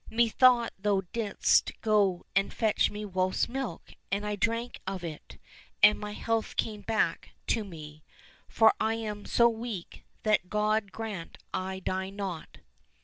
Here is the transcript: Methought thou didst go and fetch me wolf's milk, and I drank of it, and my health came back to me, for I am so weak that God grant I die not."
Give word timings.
Methought 0.09 0.73
thou 0.79 1.03
didst 1.13 1.79
go 1.81 2.25
and 2.35 2.51
fetch 2.51 2.89
me 2.89 3.05
wolf's 3.05 3.47
milk, 3.47 3.93
and 4.11 4.25
I 4.25 4.35
drank 4.35 4.79
of 4.87 5.03
it, 5.03 5.37
and 5.83 5.99
my 5.99 6.13
health 6.13 6.55
came 6.55 6.81
back 6.81 7.33
to 7.45 7.63
me, 7.63 8.03
for 8.47 8.73
I 8.79 8.95
am 8.95 9.25
so 9.27 9.47
weak 9.47 10.03
that 10.23 10.49
God 10.49 10.91
grant 10.91 11.37
I 11.53 11.81
die 11.81 12.09
not." 12.09 12.57